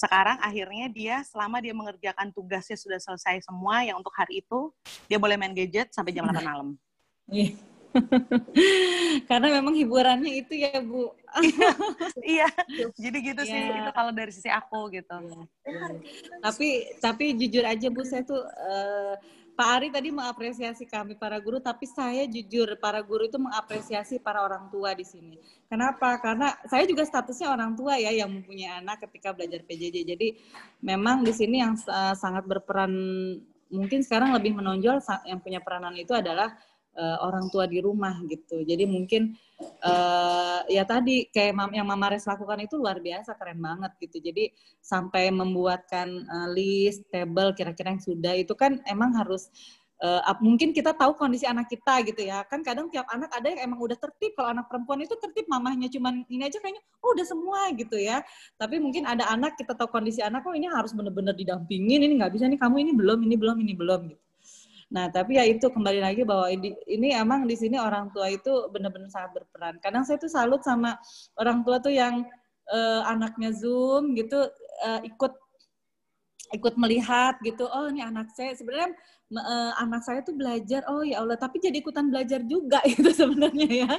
[0.00, 4.72] sekarang akhirnya dia selama dia mengerjakan tugasnya sudah selesai semua yang untuk hari itu
[5.04, 6.80] dia boleh main gadget sampai jam 8 malam.
[7.28, 7.52] Iya.
[9.28, 11.10] Karena memang hiburannya itu ya Bu.
[12.22, 12.46] iya,
[12.94, 13.82] jadi gitu sih yeah.
[13.82, 15.14] itu kalau dari sisi aku gitu.
[15.66, 15.98] Yeah.
[16.38, 16.68] Tapi
[17.02, 19.14] tapi jujur aja Bu saya tuh uh,
[19.60, 24.40] Pak Ari tadi mengapresiasi kami para guru, tapi saya jujur para guru itu mengapresiasi para
[24.40, 25.36] orang tua di sini.
[25.68, 26.16] Kenapa?
[26.16, 30.16] Karena saya juga statusnya orang tua ya yang mempunyai anak ketika belajar PJJ.
[30.16, 30.28] Jadi
[30.80, 32.88] memang di sini yang uh, sangat berperan
[33.68, 34.96] mungkin sekarang lebih menonjol
[35.28, 36.56] yang punya peranan itu adalah
[36.96, 38.62] uh, orang tua di rumah gitu.
[38.64, 39.36] Jadi mungkin
[39.84, 44.18] uh, ya tadi kayak mam yang Mama Res lakukan itu luar biasa keren banget gitu.
[44.18, 44.50] Jadi
[44.80, 49.52] sampai membuatkan uh, list, table kira-kira yang sudah itu kan emang harus
[50.02, 52.42] uh, mungkin kita tahu kondisi anak kita gitu ya.
[52.48, 54.34] Kan kadang tiap anak ada yang emang udah tertib.
[54.34, 58.24] Kalau anak perempuan itu tertib mamahnya cuman ini aja kayaknya oh udah semua gitu ya.
[58.58, 62.02] Tapi mungkin ada anak kita tahu kondisi anak oh ini harus benar-benar didampingin.
[62.02, 64.29] Ini nggak bisa nih kamu ini belum, ini belum, ini belum gitu.
[64.90, 68.66] Nah, tapi ya itu kembali lagi bahwa ini, ini emang di sini orang tua itu
[68.74, 69.78] benar-benar sangat berperan.
[69.78, 70.98] Kadang saya tuh salut sama
[71.38, 72.26] orang tua tuh yang
[72.74, 74.50] uh, anaknya Zoom gitu
[74.82, 75.32] uh, ikut
[76.58, 77.70] ikut melihat gitu.
[77.70, 78.90] Oh, ini anak saya sebenarnya
[79.38, 83.68] uh, anak saya tuh belajar oh ya Allah tapi jadi ikutan belajar juga itu sebenarnya
[83.68, 83.92] ya.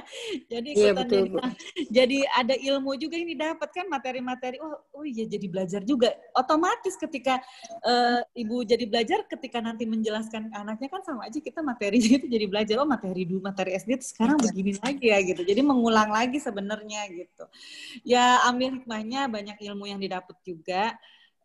[0.48, 1.48] Jadi iya, ikutan iya, betul, jadi,
[1.96, 4.60] jadi ada ilmu juga ini dapat kan materi-materi.
[4.60, 6.12] Oh oh iya jadi belajar juga.
[6.36, 7.40] Otomatis ketika
[7.86, 12.26] uh, ibu jadi belajar ketika nanti menjelaskan ke anaknya kan sama aja kita materinya itu
[12.28, 14.44] jadi belajar oh materi dulu materi SD itu sekarang iya.
[14.44, 15.42] begini lagi ya gitu.
[15.46, 17.44] Jadi mengulang lagi sebenarnya gitu.
[18.04, 20.92] Ya ambil hikmahnya banyak ilmu yang didapat juga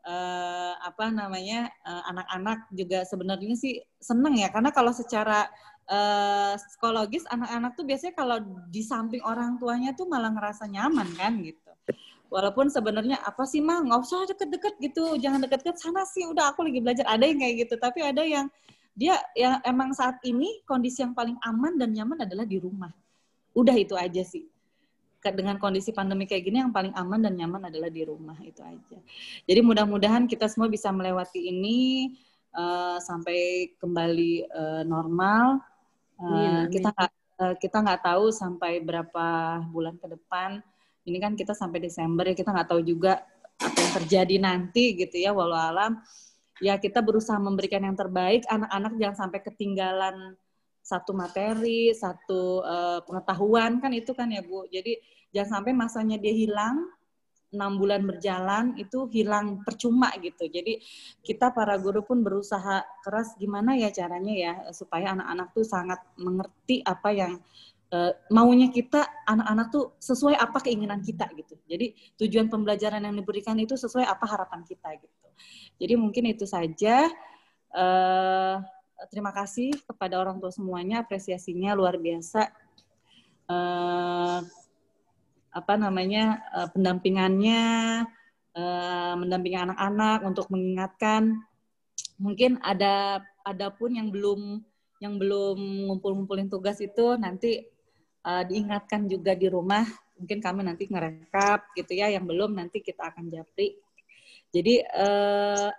[0.08, 5.52] uh, apa namanya eh, anak-anak juga sebenarnya sih seneng ya karena kalau secara
[5.92, 8.38] uh, psikologis anak-anak tuh biasanya kalau
[8.72, 11.72] di samping orang tuanya tuh malah ngerasa nyaman kan gitu.
[12.28, 16.68] Walaupun sebenarnya apa sih mah nggak usah deket-deket gitu, jangan deket-deket sana sih udah aku
[16.68, 17.08] lagi belajar.
[17.08, 18.52] Ada yang kayak gitu, tapi ada yang
[18.92, 22.92] dia yang emang saat ini kondisi yang paling aman dan nyaman adalah di rumah.
[23.56, 24.44] Udah itu aja sih.
[25.34, 29.00] Dengan kondisi pandemi kayak gini yang paling aman dan nyaman adalah di rumah itu aja.
[29.44, 32.14] Jadi mudah-mudahan kita semua bisa melewati ini
[32.54, 35.64] uh, sampai kembali uh, normal
[36.18, 40.66] Uh, kita nggak uh, kita nggak tahu sampai berapa bulan ke depan.
[41.06, 43.22] Ini kan kita sampai Desember ya kita nggak tahu juga
[43.62, 45.30] apa yang terjadi nanti gitu ya.
[45.30, 46.02] Walau alam
[46.58, 48.50] ya kita berusaha memberikan yang terbaik.
[48.50, 50.34] Anak-anak jangan sampai ketinggalan
[50.82, 54.66] satu materi, satu uh, pengetahuan kan itu kan ya Bu.
[54.74, 54.98] Jadi
[55.36, 56.88] jangan sampai masanya dia hilang
[57.48, 60.52] enam bulan berjalan itu hilang percuma gitu.
[60.52, 60.84] Jadi
[61.24, 66.84] kita para guru pun berusaha keras gimana ya caranya ya supaya anak-anak tuh sangat mengerti
[66.84, 67.40] apa yang
[67.96, 71.56] uh, maunya kita anak-anak tuh sesuai apa keinginan kita gitu.
[71.64, 75.28] Jadi tujuan pembelajaran yang diberikan itu sesuai apa harapan kita gitu.
[75.80, 77.08] Jadi mungkin itu saja.
[77.68, 78.64] Uh,
[79.14, 82.50] terima kasih kepada orang tua semuanya, apresiasinya luar biasa.
[83.48, 84.42] Uh,
[85.58, 87.64] apa namanya uh, pendampingannya
[88.54, 91.42] uh, mendampingi anak-anak untuk mengingatkan.
[92.22, 94.62] Mungkin ada ada pun yang belum
[95.02, 97.66] yang belum ngumpul-ngumpulin tugas itu nanti
[98.26, 99.86] uh, diingatkan juga di rumah.
[100.18, 103.78] Mungkin kami nanti ngerekap gitu ya yang belum nanti kita akan japri.
[104.50, 105.70] Jadi uh,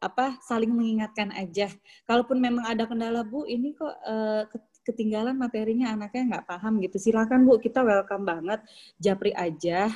[0.00, 1.72] apa saling mengingatkan aja.
[2.04, 4.44] Kalaupun memang ada kendala bu ini kok uh,
[4.86, 7.02] ketinggalan materinya anaknya nggak paham gitu.
[7.02, 8.62] Silakan bu kita welcome banget.
[9.02, 9.90] Japri aja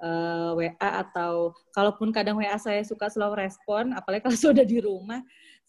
[0.00, 4.80] uh, eh, WA atau kalaupun kadang WA saya suka slow respon apalagi kalau sudah di
[4.80, 5.20] rumah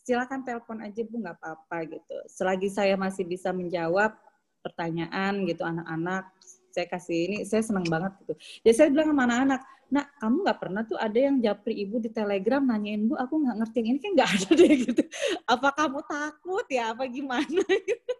[0.04, 2.17] silakan telepon aja bu nggak apa-apa gitu.
[2.32, 4.15] Selagi saya masih bisa menjawab
[4.63, 6.32] pertanyaan gitu anak-anak
[6.73, 8.34] saya kasih ini saya senang banget gitu.
[8.65, 9.62] Jadi saya bilang sama anak-anak
[9.93, 13.58] nak kamu nggak pernah tuh ada yang japri ibu di telegram nanyain bu aku nggak
[13.62, 15.04] ngerti ini kan nggak ada deh gitu.
[15.45, 16.84] Apa kamu takut ya?
[16.97, 17.62] Apa gimana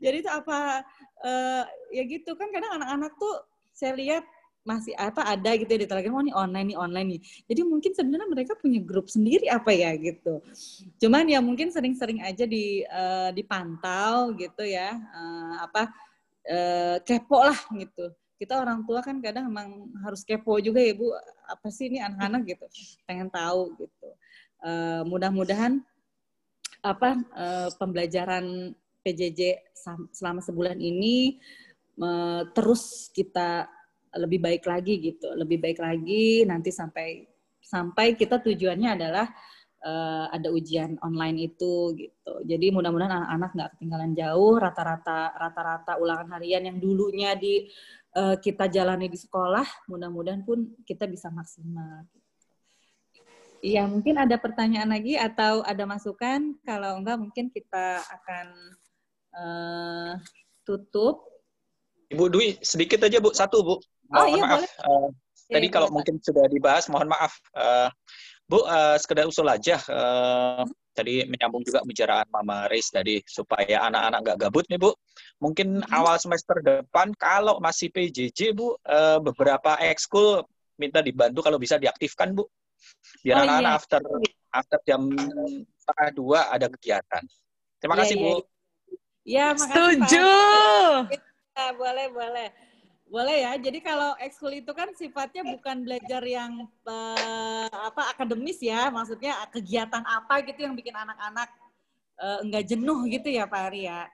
[0.00, 0.82] jadi itu apa
[1.22, 3.34] uh, ya gitu kan kadang anak-anak tuh
[3.76, 4.24] saya lihat
[4.60, 7.20] masih apa ada gitu ya di Telegram oh ini online nih online nih.
[7.48, 10.44] Jadi mungkin sebenarnya mereka punya grup sendiri apa ya gitu.
[11.00, 15.88] Cuman ya mungkin sering-sering aja di uh, dipantau gitu ya uh, apa
[16.44, 18.12] uh, kepo lah gitu.
[18.36, 21.08] Kita orang tua kan kadang emang harus kepo juga ya bu
[21.48, 22.40] apa sih ini anak-anak?
[22.52, 22.66] gitu.
[23.08, 24.08] Pengen tahu gitu.
[24.60, 25.80] Uh, mudah-mudahan
[26.84, 29.72] apa uh, pembelajaran PJJ
[30.12, 31.40] selama sebulan ini
[32.56, 33.68] terus kita
[34.16, 37.28] lebih baik lagi gitu, lebih baik lagi nanti sampai
[37.60, 39.26] sampai kita tujuannya adalah
[39.84, 42.32] uh, ada ujian online itu gitu.
[42.42, 44.54] Jadi mudah-mudahan anak-anak nggak ketinggalan jauh.
[44.58, 47.70] Rata-rata rata-rata ulangan harian yang dulunya di
[48.18, 52.02] uh, kita jalani di sekolah, mudah-mudahan pun kita bisa maksimal.
[53.60, 56.56] Iya, mungkin ada pertanyaan lagi atau ada masukan.
[56.64, 58.56] Kalau enggak, mungkin kita akan
[59.34, 60.12] uh,
[60.66, 61.26] tutup.
[62.10, 63.76] Ibu Dwi, sedikit aja Bu, satu Bu.
[64.10, 64.50] Mohon oh iya maaf.
[64.58, 64.72] boleh.
[64.82, 65.08] Uh,
[65.46, 65.96] tadi iya, kalau boleh.
[66.02, 67.32] mungkin sudah dibahas, mohon maaf.
[67.54, 67.88] Uh,
[68.50, 69.78] Bu, uh, sekedar usul aja.
[69.86, 70.74] Uh, hmm?
[70.90, 74.90] Tadi menyambung juga pembicaraan Mama Reis tadi supaya anak-anak nggak gabut nih Bu.
[75.38, 75.94] Mungkin hmm.
[75.94, 80.42] awal semester depan kalau masih PJJ Bu, uh, beberapa ekskul
[80.82, 82.42] minta dibantu kalau bisa diaktifkan Bu.
[83.22, 83.78] Biar oh, anak-anak iya.
[83.78, 84.00] after
[84.50, 85.02] after jam
[85.78, 87.22] setengah dua ada kegiatan.
[87.78, 88.24] Terima iya, kasih iya.
[88.26, 88.34] Bu.
[89.24, 90.28] Ya, makasih Setuju.
[91.52, 92.48] Ya, boleh, boleh.
[93.10, 93.52] Boleh ya.
[93.58, 100.06] Jadi kalau ekskul itu kan sifatnya bukan belajar yang uh, apa akademis ya, maksudnya kegiatan
[100.06, 101.50] apa gitu yang bikin anak-anak
[102.22, 104.06] uh, enggak jenuh gitu ya Pak Ari ya.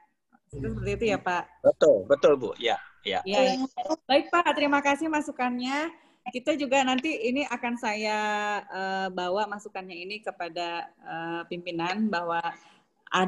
[0.49, 1.45] Seperti itu ya Pak.
[1.61, 2.51] Betul, betul Bu.
[2.57, 3.21] Ya, ya.
[3.29, 3.61] ya.
[4.09, 5.93] Baik Pak, terima kasih masukannya.
[6.27, 8.19] Kita juga nanti ini akan saya
[8.67, 12.43] uh, bawa masukannya ini kepada uh, pimpinan bahwa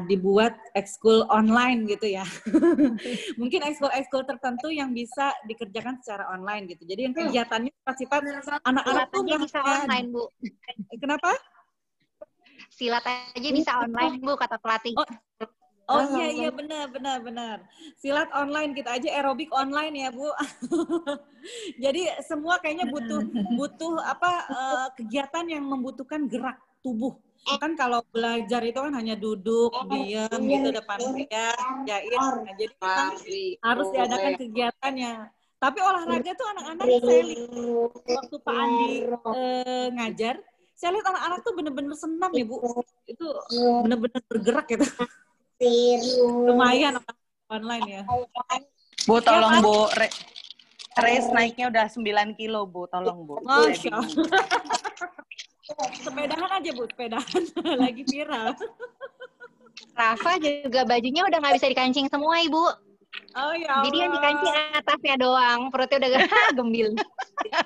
[0.05, 2.25] dibuat ekskul online gitu ya.
[3.41, 6.83] Mungkin ekskul-ekskul tertentu yang bisa dikerjakan secara online gitu.
[6.85, 7.31] Jadi yang hmm.
[7.31, 8.21] kegiatannya sifat
[8.67, 10.23] anak-anak tuh bisa online, Bu.
[10.99, 11.31] Kenapa?
[12.69, 14.93] Silat aja bisa online, Bu, kata pelatih.
[14.99, 15.07] Oh,
[15.89, 17.57] Oh iya iya benar benar benar.
[17.97, 20.29] Silat online kita aja aerobik online ya bu.
[21.83, 23.25] Jadi semua kayaknya butuh
[23.57, 27.17] butuh apa uh, kegiatan yang membutuhkan gerak tubuh
[27.57, 31.55] kan kalau belajar itu kan hanya duduk diam gitu depan meja
[31.87, 33.13] jahit nah, jadi kan
[33.63, 35.13] harus diadakan kegiatannya.
[35.59, 37.51] Tapi olahraga tuh anak-anak saya lihat
[38.07, 38.91] waktu Pak Andi
[39.35, 40.35] eh, ngajar
[40.79, 42.55] saya lihat anak-anak tuh bener-bener senam ya Bu.
[43.03, 43.27] Itu
[43.83, 44.87] bener-bener bergerak gitu.
[46.47, 47.03] Lumayan
[47.51, 48.01] online ya.
[49.03, 49.91] Bu, tolong ya, Bu.
[49.99, 50.07] Re
[50.99, 52.87] race naiknya udah 9 kilo, Bu.
[52.87, 53.43] Tolong, Bu.
[53.43, 53.99] Masya
[56.01, 56.83] Sepedahan aja, Bu.
[56.89, 57.41] Sepedahan.
[57.83, 58.57] Lagi viral.
[59.95, 62.89] Rafa juga bajunya udah nggak bisa dikancing semua, Ibu.
[63.37, 66.89] Oh ya Jadi yang dikancing atasnya doang, perutnya udah gak gembil.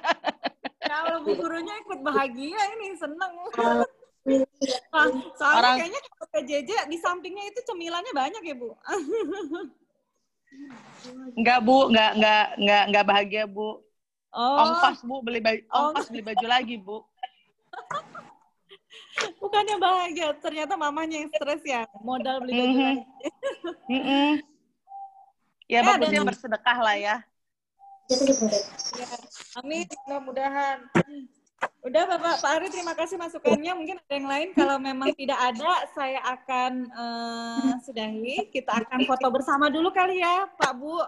[0.94, 3.34] Kalau bu gurunya ikut bahagia ini, seneng.
[3.54, 5.76] Nah, soalnya Orang...
[5.80, 8.72] kayaknya kalau PJJ di sampingnya itu cemilannya banyak ya, Bu?
[11.40, 11.88] Enggak, Bu.
[11.92, 13.80] Enggak, enggak, enggak, enggak bahagia, Bu.
[14.36, 14.64] Oh.
[14.64, 15.16] Ongkos, Bu.
[15.24, 15.82] Beli baju, oh.
[15.92, 16.98] ongkos beli baju lagi, Bu.
[19.42, 21.86] Bukannya bahagia, ternyata mamanya yang stres ya.
[22.02, 22.84] Modal beli baju mm -hmm.
[22.84, 23.04] lagi.
[23.90, 24.32] mm -hmm.
[25.72, 26.28] Ya, ya bagusnya dan...
[26.28, 27.16] bersedekah lah ya.
[29.00, 29.08] ya.
[29.58, 30.78] Amin, mudah-mudahan.
[31.84, 33.72] Udah Bapak Pak Ari terima kasih masukannya.
[33.76, 38.52] Mungkin ada yang lain kalau memang tidak ada saya akan uh, sudahi.
[38.52, 40.96] Kita akan foto bersama dulu kali ya Pak Bu.
[40.96, 41.08] Oke.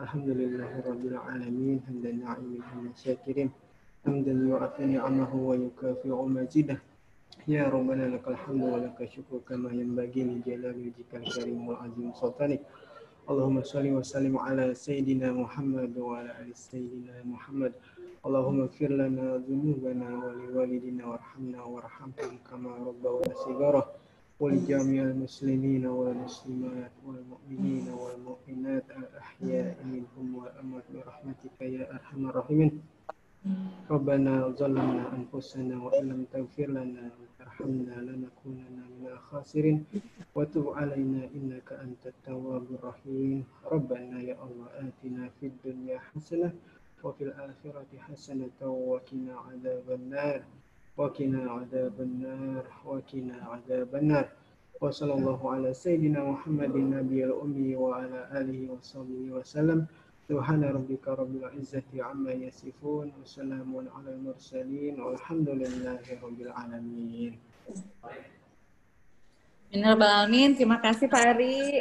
[0.01, 1.77] الحمد لله رب العالمين.
[1.85, 3.49] حمد الناعمين حمد الشاكرين
[4.05, 6.77] حمدا يعطي نعمه ويكافئ مزيده.
[7.47, 12.61] يا ربنا لك الحمد ولك الشكر كما ينبغي لجلال وجهك الكريم والعظيم سلطانك.
[13.29, 17.73] اللهم صل وسلم على سيدنا محمد وعلى آل سيدنا محمد.
[18.25, 23.83] اللهم اغفر لنا ذنوبنا ولوالدنا وارحمنا وارحمهم كما ربونا صغارا.
[24.39, 32.71] ولجميع المسلمين والمسلمات والمؤمنين والمؤمنات الأحياء منهم والأموات برحمتك يا أرحم الراحمين.
[33.89, 39.77] ربنا ظلمنا أنفسنا وإن لم تغفر لنا وترحمنا لنكونن من الخاسرين.
[40.35, 43.43] وتب علينا إنك أنت التواب الرحيم.
[43.73, 46.53] ربنا يا الله آتنا في الدنيا حسنة
[47.02, 50.42] وفي الآخرة حسنة وقنا عذاب النار
[50.96, 54.28] وقنا عذاب النار وقنا عذاب النار
[54.80, 59.86] وصلى الله على سيدنا محمد النبي الأمي وعلى آله وصحبه وسلم
[60.28, 67.32] سبحان ربك رب العزة عما يصفون وسلام على المرسلين والحمد لله رب العالمين
[69.72, 70.52] Alamin.
[70.52, 71.80] Terima kasih Pak Ari.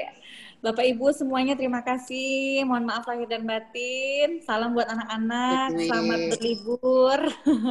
[0.65, 2.65] Bapak Ibu semuanya terima kasih.
[2.65, 4.41] Mohon maaf lahir dan batin.
[4.43, 5.77] Salam buat anak-anak.
[5.77, 7.21] Selamat berlibur.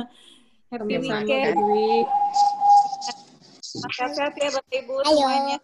[0.72, 1.56] Happy weekend.
[3.66, 5.58] Terima kasih ya Bapak Ibu semuanya.